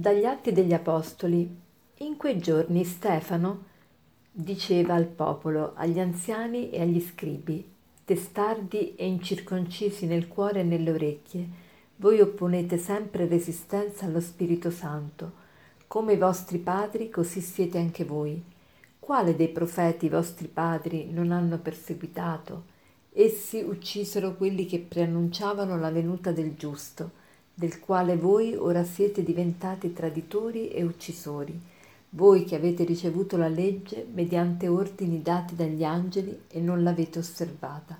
[0.00, 1.46] Dagli Atti degli Apostoli.
[1.98, 3.64] In quei giorni Stefano
[4.32, 7.62] diceva al popolo, agli anziani e agli scribi,
[8.06, 11.46] testardi e incirconcisi nel cuore e nelle orecchie,
[11.96, 15.32] voi opponete sempre resistenza allo Spirito Santo.
[15.86, 18.42] Come i vostri padri, così siete anche voi.
[18.98, 22.62] Quale dei profeti i vostri padri non hanno perseguitato?
[23.12, 27.19] Essi uccisero quelli che preannunciavano la venuta del giusto
[27.60, 31.60] del quale voi ora siete diventati traditori e uccisori,
[32.08, 37.98] voi che avete ricevuto la legge mediante ordini dati dagli angeli e non l'avete osservata.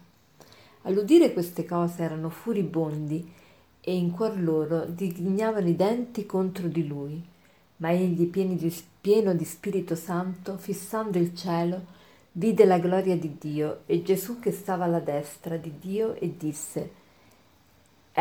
[0.84, 3.30] All'udire queste cose erano furibondi
[3.82, 7.22] e in cuor loro digrignavano i denti contro di lui.
[7.76, 11.84] Ma egli, di, pieno di Spirito Santo, fissando il cielo,
[12.32, 16.99] vide la gloria di Dio e Gesù che stava alla destra di Dio e disse,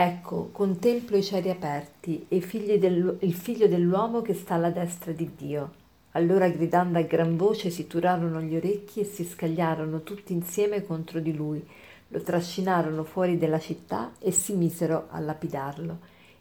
[0.02, 5.74] Ecco, contemplo i cieli aperti e il figlio dell'uomo che sta alla destra di Dio.
[6.12, 11.20] Allora gridando a gran voce si turarono gli orecchi e si scagliarono tutti insieme contro
[11.20, 11.62] di lui,
[12.08, 15.98] lo trascinarono fuori della città e si misero a lapidarlo.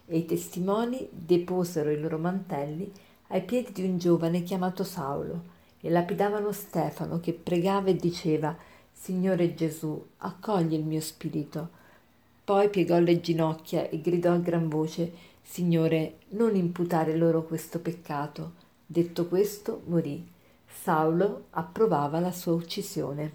[0.07, 2.89] E i testimoni deposero i loro mantelli
[3.27, 5.43] ai piedi di un giovane chiamato Saulo
[5.81, 8.57] e lapidavano Stefano che pregava e diceva
[8.93, 11.78] Signore Gesù, accogli il mio spirito.
[12.49, 18.53] Poi piegò le ginocchia e gridò a gran voce Signore, non imputare loro questo peccato.
[18.87, 20.27] Detto questo, morì.
[20.67, 23.33] Saulo approvava la sua uccisione.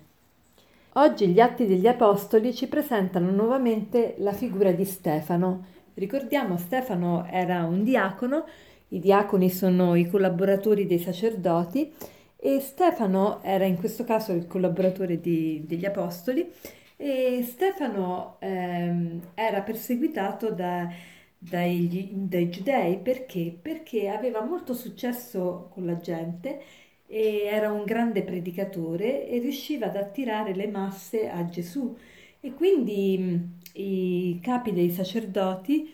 [0.94, 5.64] Oggi gli Atti degli Apostoli ci presentano nuovamente la figura di Stefano.
[5.94, 8.46] Ricordiamo, Stefano era un diacono,
[8.88, 11.94] i diaconi sono i collaboratori dei sacerdoti
[12.36, 16.52] e Stefano era in questo caso il collaboratore di, degli Apostoli
[16.98, 20.90] e Stefano ehm, era perseguitato da,
[21.38, 23.58] dai, dai, giudei perché?
[23.62, 26.62] Perché aveva molto successo con la gente
[27.06, 31.96] e era un grande predicatore e riusciva ad attirare le masse a Gesù.
[32.40, 35.94] E quindi i capi dei sacerdoti,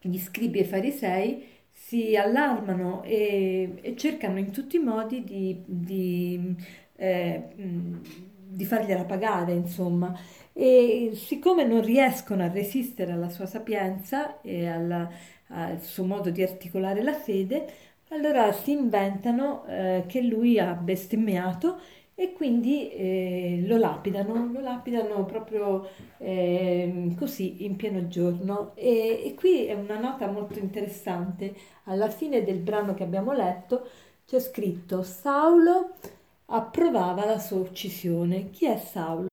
[0.00, 6.54] gli scribi e farisei, si allarmano e, e cercano in tutti i modi di, di
[6.96, 7.42] eh,
[8.48, 10.16] di fargliela pagare, insomma.
[10.52, 15.10] E siccome non riescono a resistere alla sua sapienza e alla,
[15.48, 17.66] al suo modo di articolare la fede,
[18.10, 21.78] allora si inventano eh, che lui ha bestemmiato
[22.14, 25.86] e quindi eh, lo lapidano, lo lapidano proprio
[26.16, 28.72] eh, così in pieno giorno.
[28.74, 31.54] E, e qui è una nota molto interessante.
[31.84, 33.86] Alla fine del brano che abbiamo letto
[34.24, 35.96] c'è scritto Saulo
[36.46, 38.50] approvava la sua uccisione.
[38.50, 39.26] Chi è Saulo?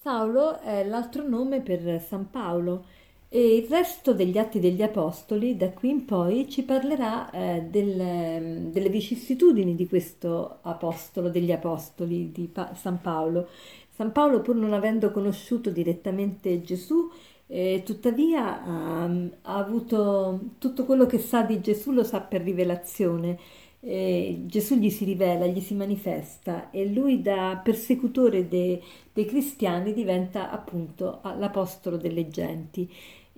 [0.00, 2.84] Saulo è l'altro nome per San Paolo
[3.30, 8.68] e il resto degli Atti degli Apostoli da qui in poi ci parlerà eh, delle,
[8.70, 13.48] delle, vicissitudini di questo Apostolo degli Apostoli di pa- San Paolo.
[13.90, 17.10] San Paolo pur non avendo conosciuto direttamente Gesù
[17.48, 23.38] eh, tuttavia ha, ha avuto tutto quello che sa di Gesù lo sa per rivelazione
[23.80, 29.92] eh, Gesù gli si rivela, gli si manifesta e lui da persecutore de, dei cristiani
[29.92, 32.90] diventa appunto l'apostolo delle genti.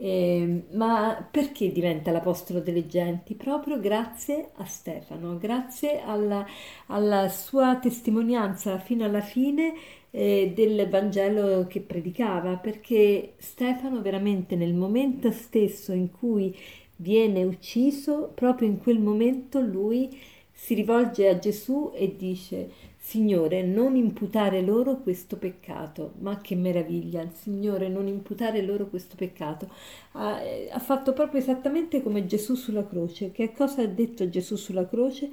[0.03, 3.34] Eh, ma perché diventa l'apostolo delle genti?
[3.34, 6.47] Proprio grazie a Stefano, grazie alla,
[6.87, 9.75] alla sua testimonianza fino alla fine
[10.11, 16.57] eh, del Vangelo che predicava, perché Stefano veramente nel momento stesso in cui
[17.00, 20.19] viene ucciso, proprio in quel momento lui
[20.53, 22.71] si rivolge a Gesù e dice
[23.03, 26.12] Signore, non imputare loro questo peccato.
[26.19, 29.69] Ma che meraviglia, Signore, non imputare loro questo peccato.
[30.12, 30.39] Ha,
[30.71, 33.33] ha, fatto proprio esattamente come Gesù sulla croce.
[33.33, 35.30] Che cosa ha detto Gesù sulla croce?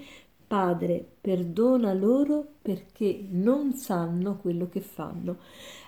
[0.47, 5.39] Padre, perdona loro perché non sanno quello che fanno.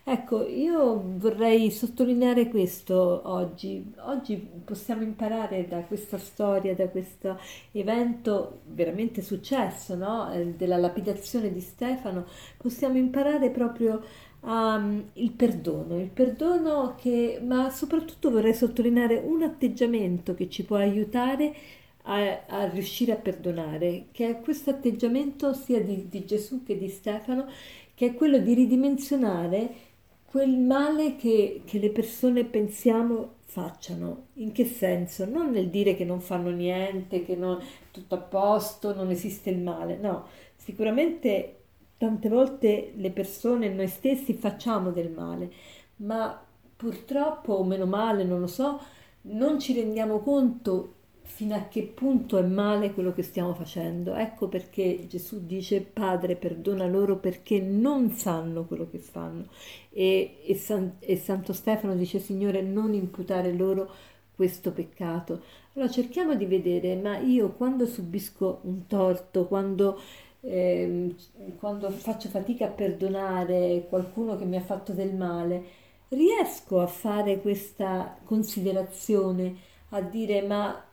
[0.03, 3.93] Ecco, io vorrei sottolineare questo oggi.
[3.99, 4.35] Oggi
[4.65, 7.39] possiamo imparare da questa storia, da questo
[7.71, 10.29] evento veramente successo, no?
[10.33, 12.25] Eh, della lapidazione di Stefano,
[12.57, 14.01] possiamo imparare proprio
[14.41, 20.77] um, il perdono, il perdono che, ma soprattutto vorrei sottolineare un atteggiamento che ci può
[20.77, 21.53] aiutare
[22.03, 26.89] a, a, riuscire a perdonare, che è questo atteggiamento sia di, di Gesù che di
[26.89, 27.47] Stefano,
[27.93, 29.87] che è quello di ridimensionare
[30.25, 34.27] quel male che, che le persone pensiamo facciano.
[34.35, 35.25] In che senso?
[35.25, 37.59] Non nel dire che non fanno niente, che non,
[37.91, 41.55] tutto a posto, non esiste il male, no, sicuramente
[41.97, 45.51] tante volte le persone, noi stessi facciamo del male,
[45.97, 46.41] ma
[46.75, 48.79] purtroppo o meno male, non lo so,
[49.21, 50.93] non ci rendiamo conto
[51.29, 54.15] fino a che punto è male quello che stiamo facendo.
[54.15, 59.45] Ecco perché Gesù dice Padre perdona loro perché non sanno quello che fanno
[59.91, 63.89] e, e, San, e Santo Stefano dice Signore non imputare loro
[64.35, 65.43] questo peccato.
[65.73, 69.99] Allora cerchiamo di vedere, ma io quando subisco un torto, quando,
[70.41, 71.15] eh,
[71.57, 75.63] quando faccio fatica a perdonare qualcuno che mi ha fatto del male,
[76.09, 79.55] riesco a fare questa considerazione,
[79.89, 80.83] a dire ma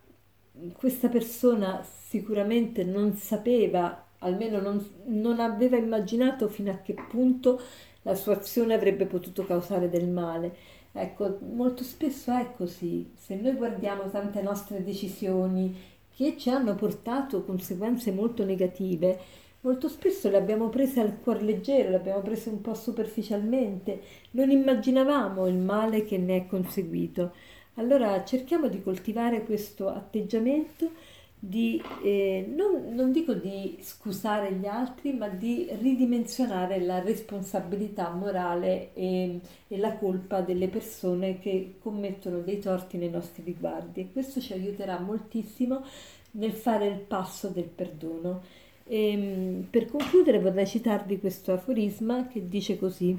[0.72, 7.60] questa persona sicuramente non sapeva, almeno non, non, aveva immaginato fino a che punto
[8.02, 10.54] la sua azione avrebbe potuto causare del male.
[10.92, 13.10] Ecco, molto spesso è così.
[13.14, 15.76] Se noi guardiamo tante nostre decisioni
[16.14, 19.18] che ci hanno portato conseguenze molto negative,
[19.60, 24.00] molto spesso le abbiamo prese al cuor leggero, le abbiamo prese un po' superficialmente,
[24.30, 27.32] non immaginavamo il male che ne è conseguito.
[27.78, 30.90] Allora cerchiamo di coltivare questo atteggiamento
[31.38, 38.94] di, eh, non, non, dico di scusare gli altri, ma di ridimensionare la responsabilità morale
[38.94, 44.10] e, e, la colpa delle persone che commettono dei torti nei nostri riguardi.
[44.10, 45.84] Questo ci aiuterà moltissimo
[46.32, 48.42] nel fare il passo del perdono.
[48.84, 53.18] E, ehm, per concludere vorrei citarvi questo aforisma che dice così.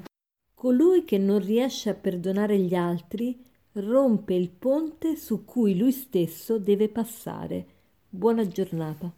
[0.52, 3.46] Colui che non riesce a perdonare gli altri
[3.80, 7.66] rompe il ponte su cui lui stesso deve passare.
[8.08, 9.12] Buona giornata.